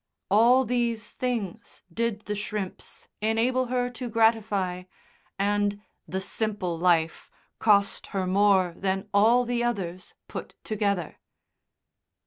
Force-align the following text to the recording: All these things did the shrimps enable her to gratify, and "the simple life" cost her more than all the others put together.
All 0.31 0.65
these 0.65 1.11
things 1.11 1.83
did 1.93 2.21
the 2.21 2.33
shrimps 2.33 3.07
enable 3.21 3.67
her 3.67 3.87
to 3.91 4.09
gratify, 4.09 4.85
and 5.37 5.79
"the 6.07 6.19
simple 6.19 6.75
life" 6.75 7.29
cost 7.59 8.07
her 8.07 8.25
more 8.25 8.73
than 8.75 9.07
all 9.13 9.45
the 9.45 9.63
others 9.63 10.15
put 10.27 10.55
together. 10.63 11.19